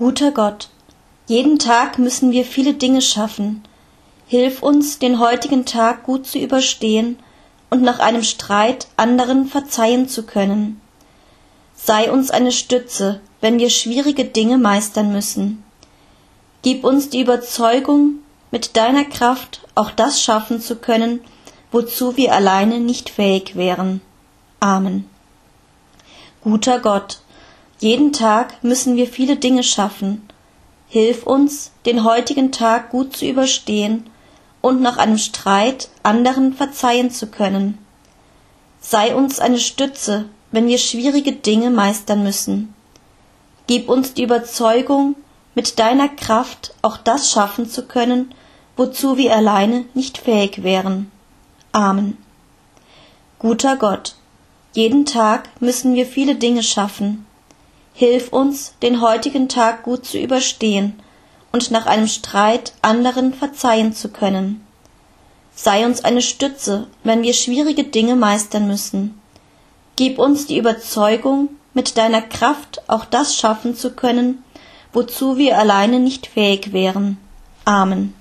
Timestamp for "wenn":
13.42-13.58, 40.52-40.66, 67.04-67.22